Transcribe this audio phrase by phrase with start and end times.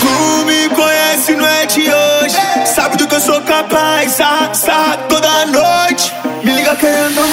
[0.00, 2.36] Tu me conhece, não é de hoje.
[2.66, 6.12] Sabe do que eu sou capaz, sarra, sarra toda noite.
[6.42, 7.23] Me liga querendo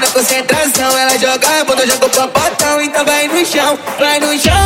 [0.00, 0.96] na concentração.
[0.96, 4.57] Ela joga a bunda, joga o popotão, então vai no chão, vai no chão.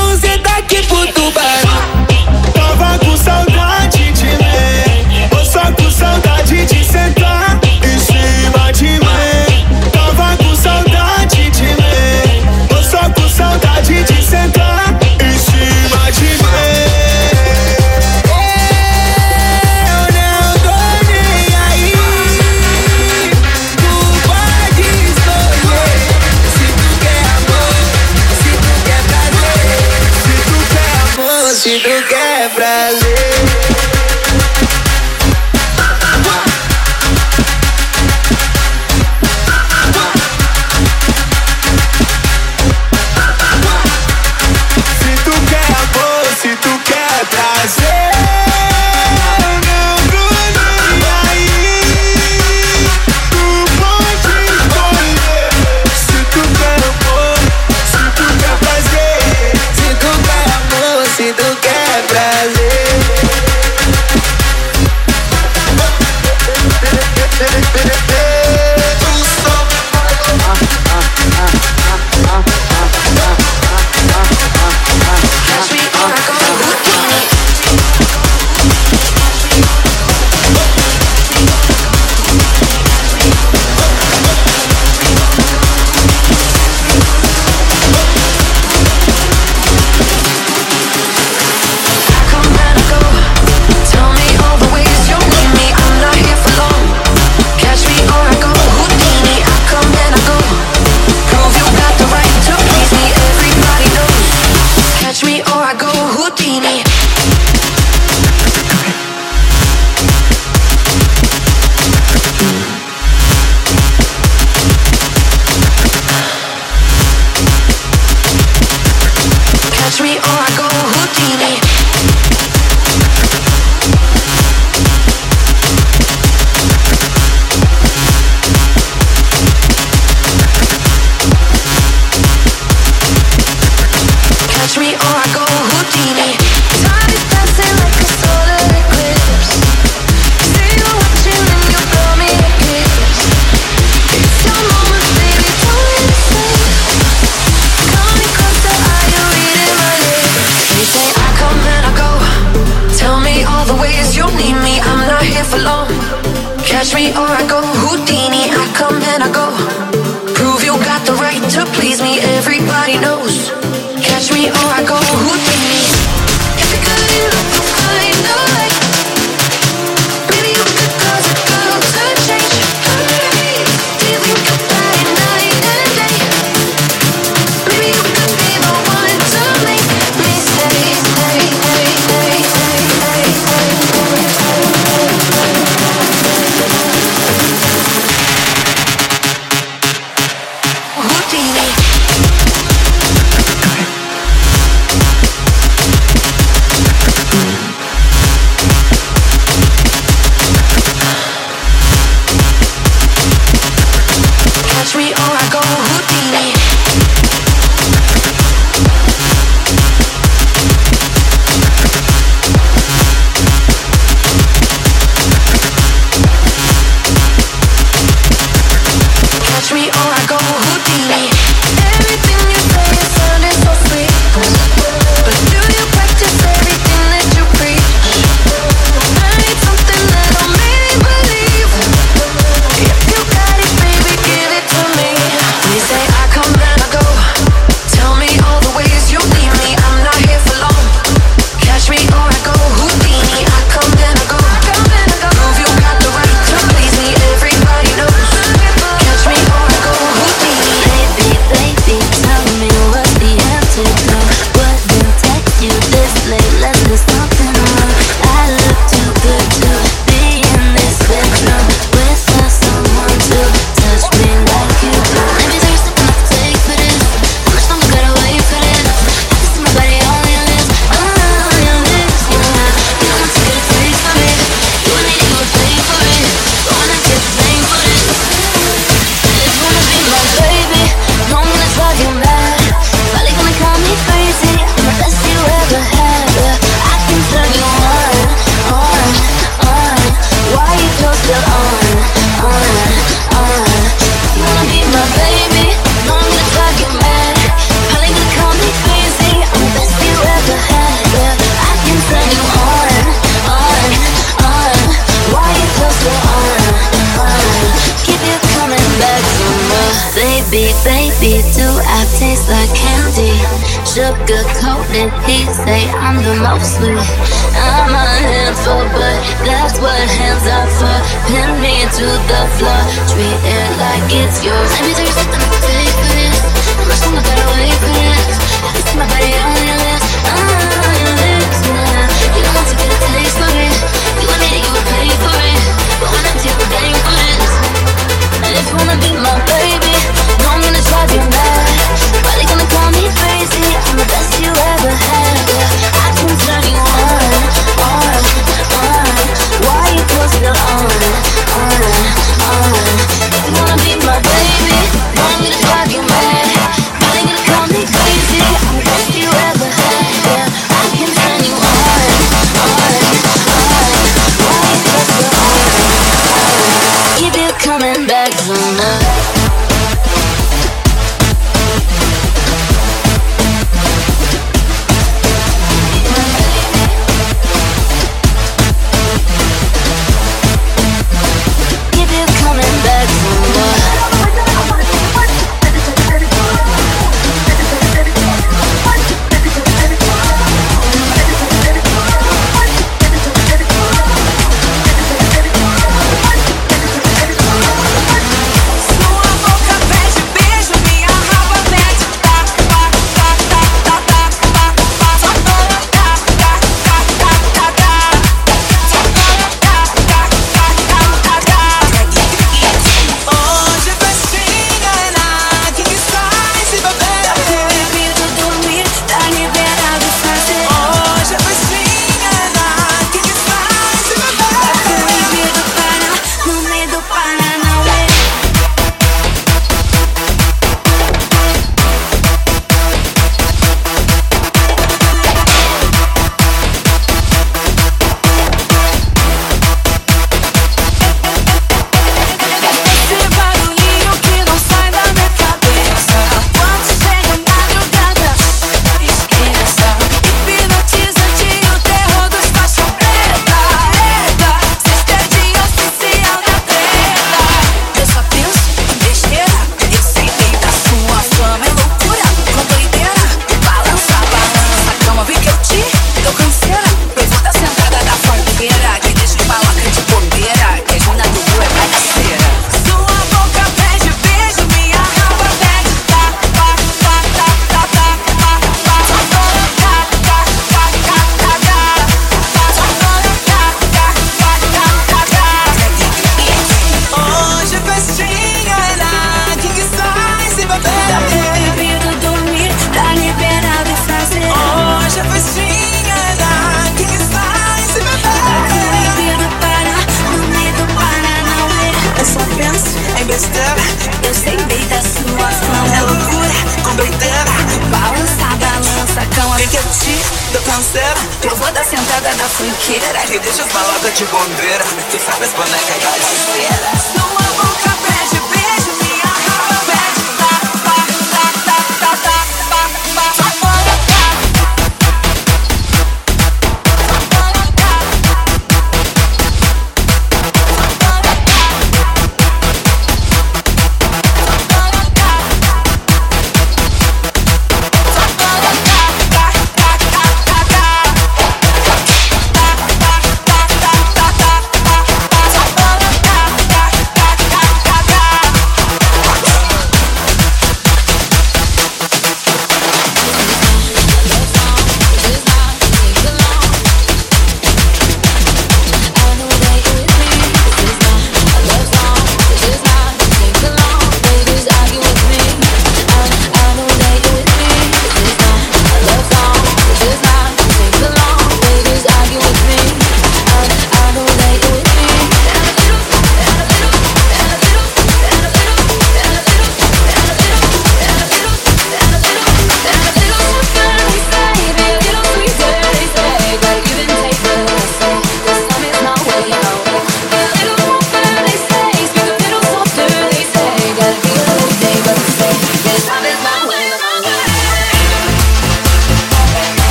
[503.32, 505.90] Eu sei bem das suas mãos.
[505.90, 506.50] É loucura,
[506.84, 507.50] compreendendo.
[507.90, 509.56] Balança, balança, calma.
[509.56, 511.16] Que, que eu te tô canseira.
[511.42, 513.20] Eu vou dar sentada na funkeira.
[513.20, 514.84] Que deixa os de bombeira.
[515.10, 517.41] tu sabe as bonecas da.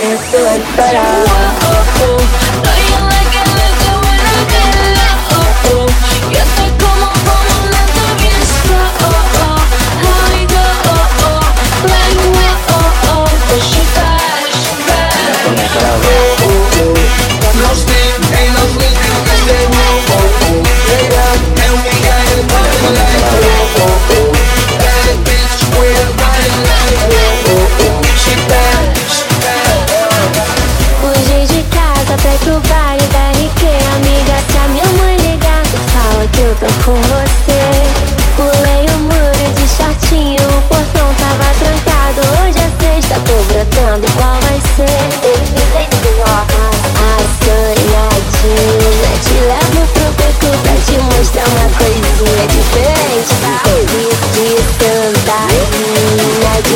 [0.00, 1.67] but it's good, but I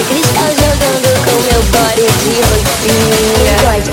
[0.05, 3.55] cristal jogando com meu body de rosinha.
[3.63, 3.91] Pode,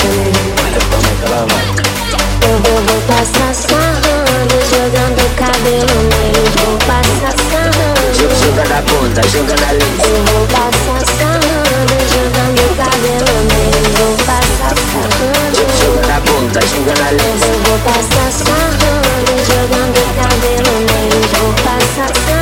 [2.50, 9.56] eu vou, vou passar sarrando Jogando cabelo neles Vou passar sarrando Joga na bunda, joga
[9.62, 10.10] na lente.
[10.10, 17.10] Eu vou passar sarrando Jogando cabelo neles Vou passar sarrando Joga na bunda, joga na
[17.12, 17.48] lente.
[17.48, 22.39] Eu vou passar sarrando Jogando cabelo neles Vou passar sarrando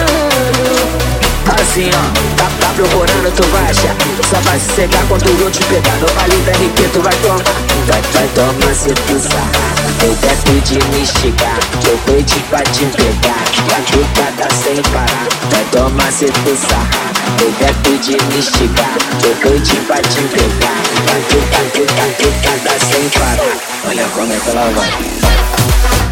[1.78, 3.96] Assim ó, tá, tá procurando, tu vai achar
[4.28, 7.44] Só vai se cegar quando eu te pegar No vale da RP tu vai tomar
[7.86, 12.84] Vai, vai tomar se tu sarrar Eu deve de me esticar Eu peidi pra te
[12.86, 19.36] pegar Batucada sem parar Vai tomar se tu sarrar Eu deve de me esticar Eu
[19.36, 26.07] peidi pra te pegar Batucada, batucada sem parar Olha como é que ela vai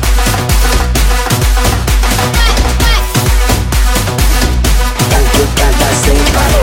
[6.06, 6.55] sem parar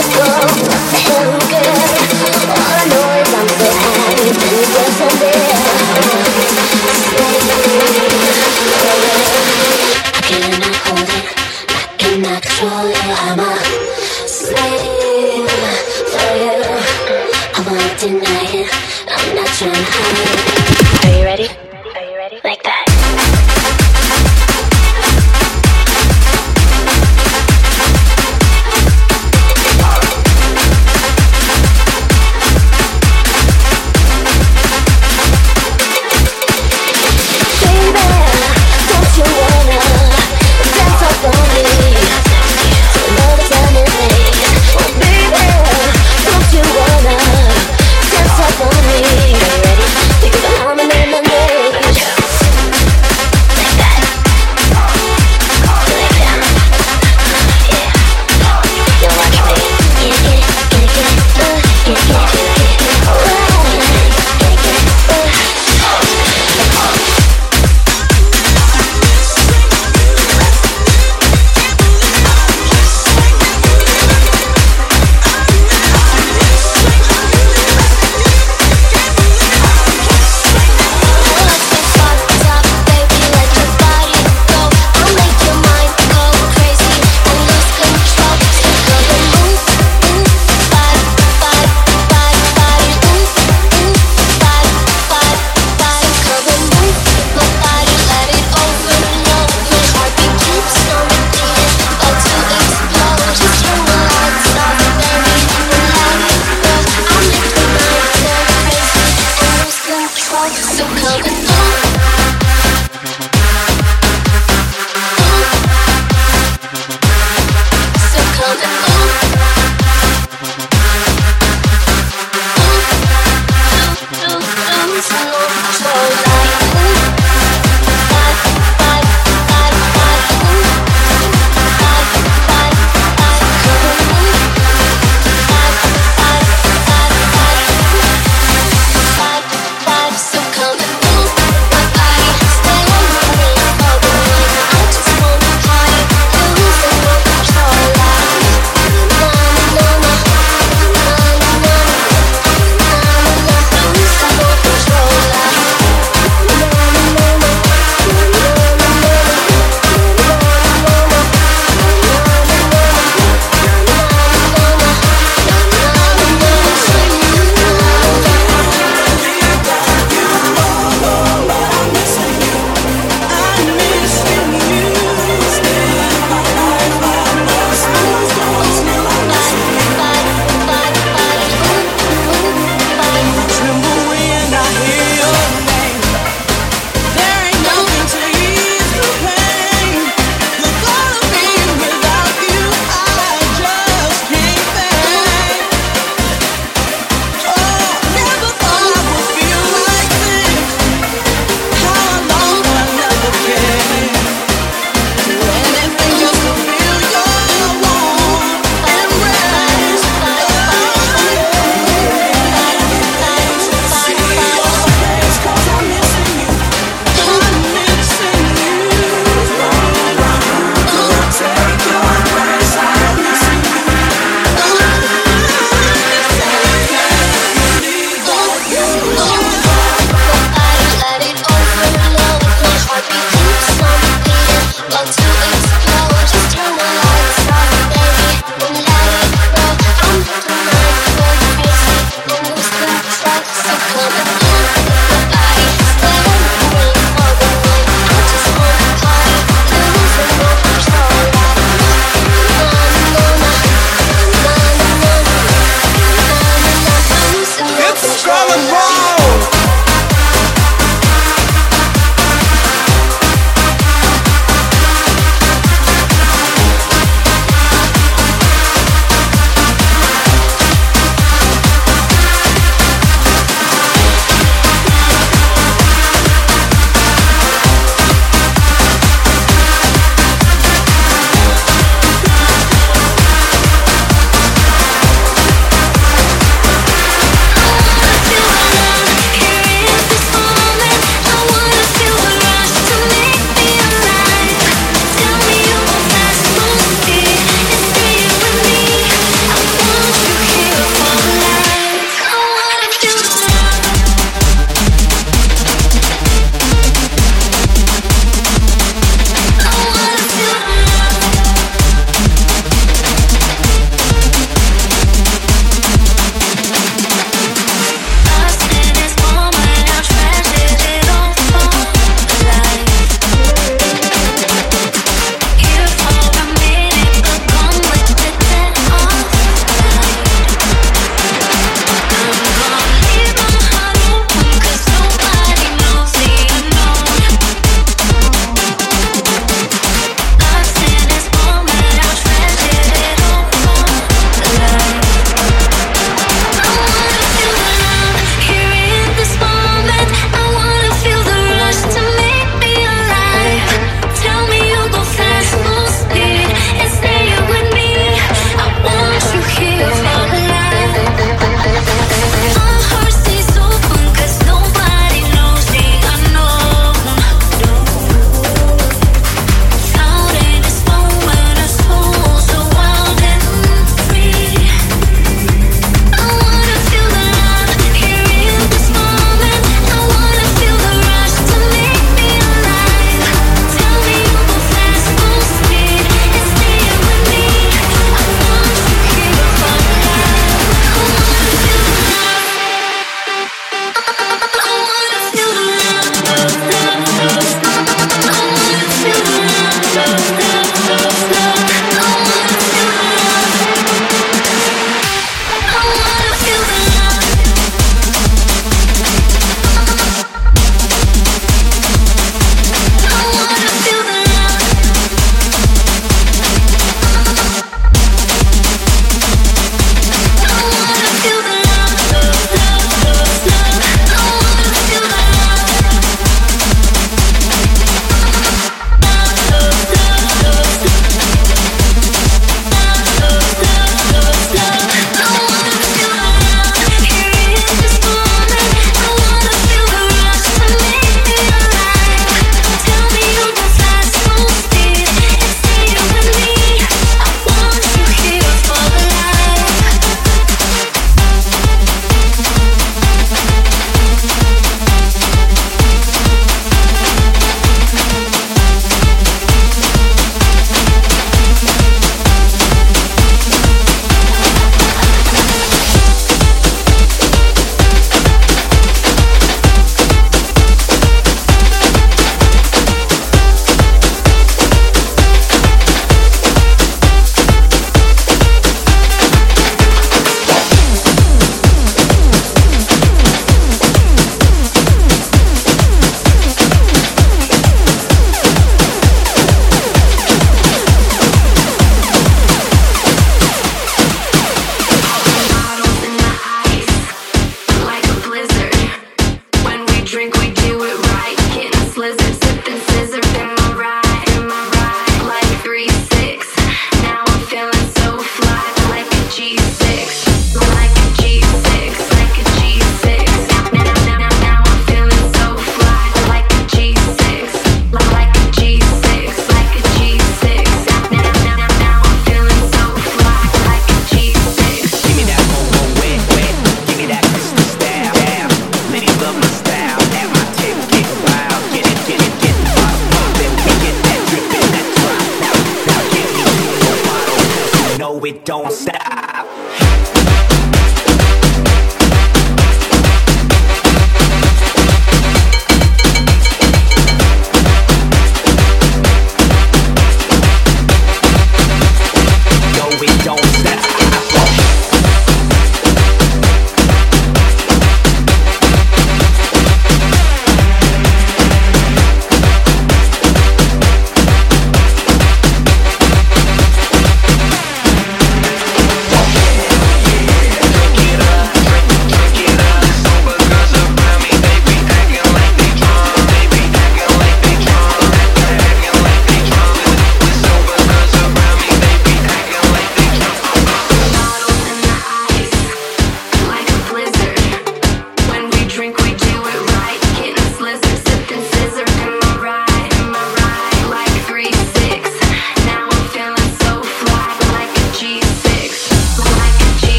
[0.00, 0.08] All
[2.56, 4.72] I know is I'm so happy, things
[5.20, 5.49] get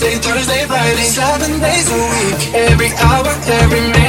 [0.00, 1.02] Wednesday, Thursday, Friday.
[1.02, 2.54] Seven days a week.
[2.54, 3.28] Every hour,
[3.60, 3.99] every minute,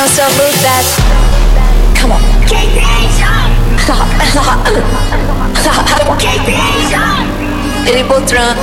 [0.00, 0.82] Que não sou lutar.
[2.00, 2.20] Come on.
[7.86, 8.56] Ele Botran,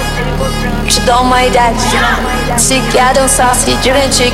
[0.88, 1.76] te dá uma ideia.
[2.58, 4.34] Se quer dançar, se divertir.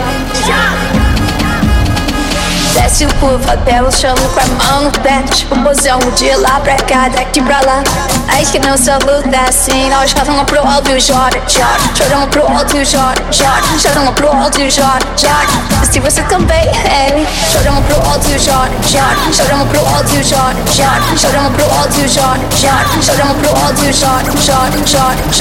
[2.74, 3.54] Desce o curva
[3.88, 7.62] o chão com a mão no pé Tipo mozão de lá pra cá, daqui pra
[7.62, 7.84] lá
[8.30, 12.48] Acho que não sou luta assim Nós jogamos pro alto e joga, joga Jogamos pro
[12.48, 17.86] alto e joga, joga Jogamos pro alto e joga, joga Se você também é Jogamos
[17.86, 22.08] pro alto e joga, joga Jogamos pro alto e joga, joga Jogamos pro alto e
[22.08, 24.74] joga, joga Jogamos pro alto e joga, joga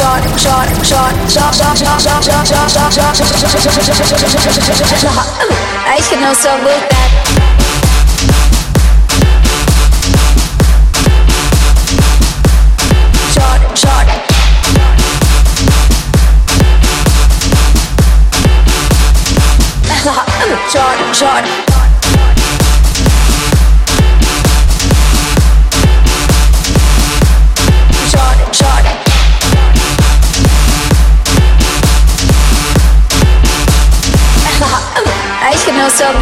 [0.03, 2.97] Joga, joga, joga, joga Joga, joga, joga, joga, joga, joga,
[4.99, 5.27] joga
[5.95, 7.22] Acho que não sou luta Joga,
[21.13, 21.43] Joga,
[28.11, 28.53] joga
[35.99, 36.22] Joga,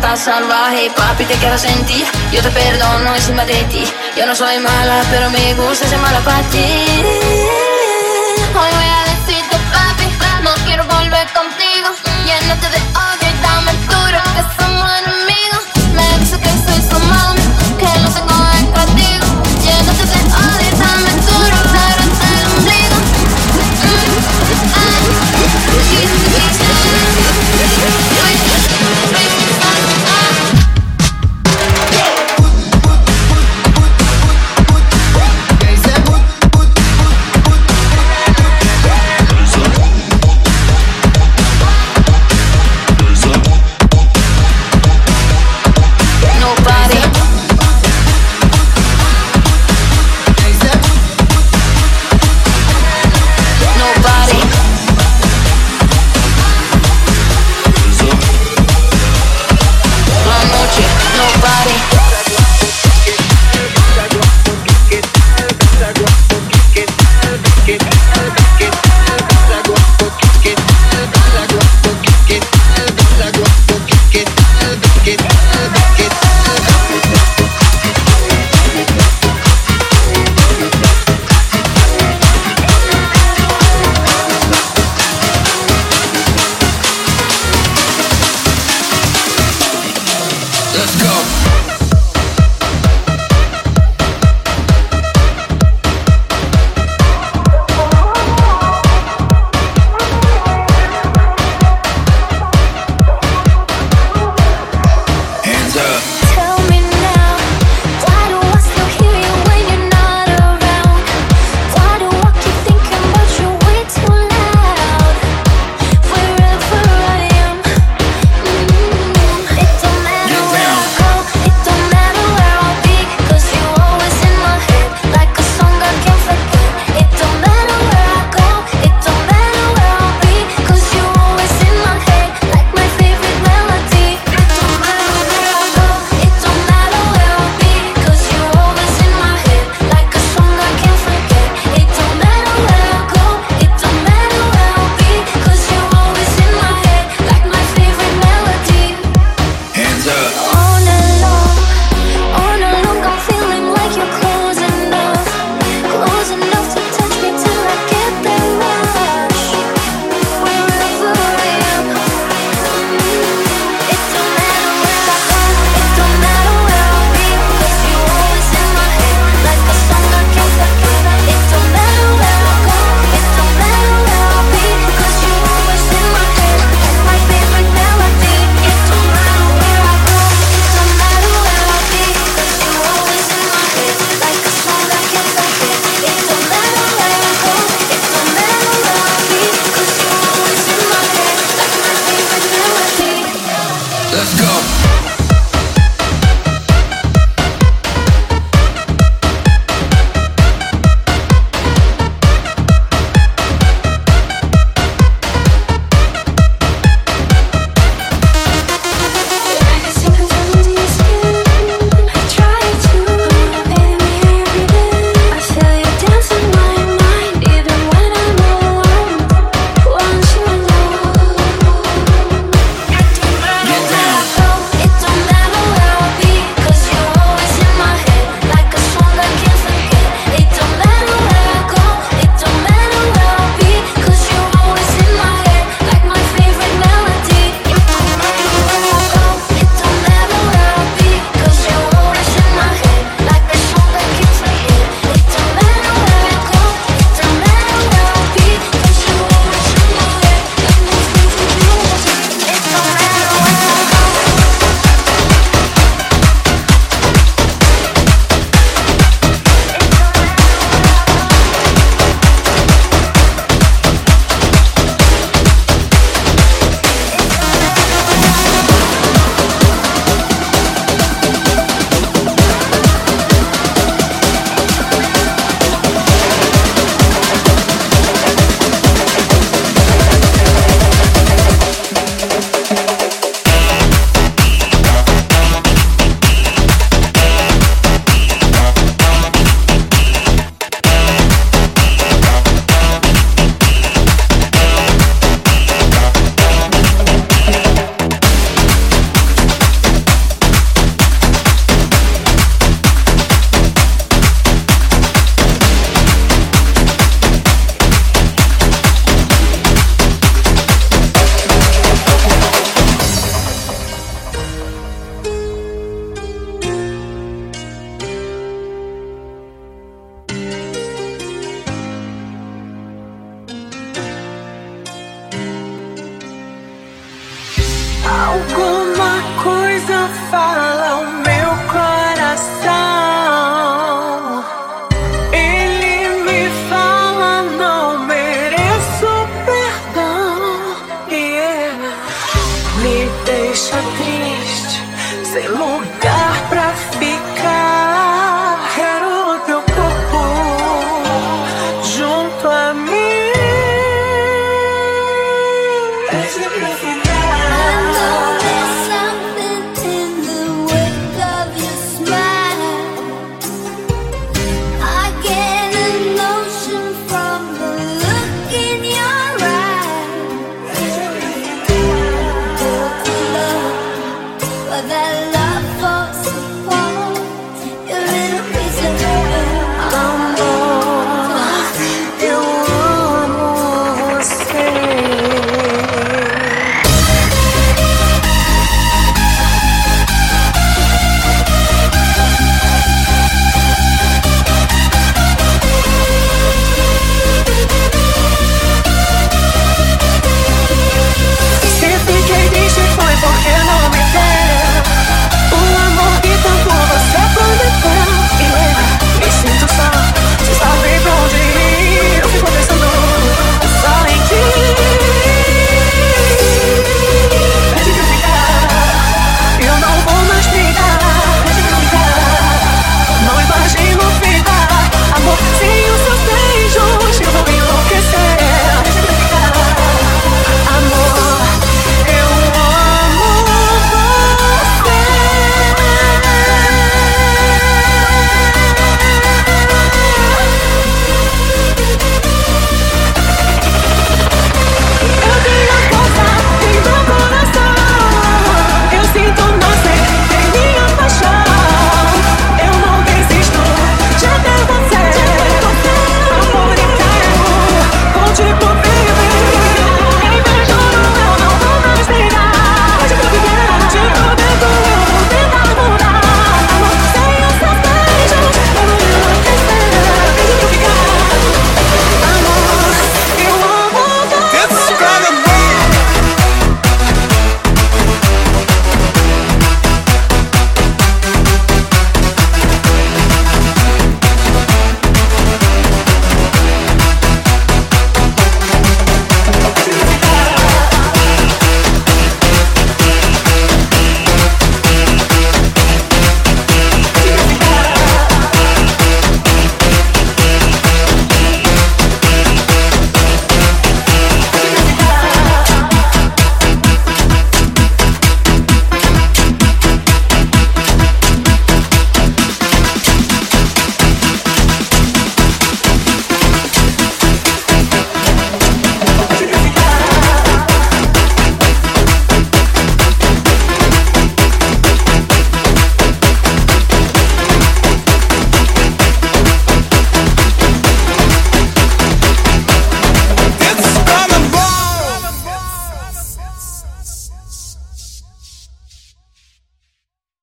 [0.00, 2.06] gata salvaje, papi, te quiero sentir.
[2.32, 3.84] Yo te perdono encima de ti.
[4.16, 7.02] Yo no soy mala, pero me gusta ser mala para ti.
[8.54, 8.89] Hoy me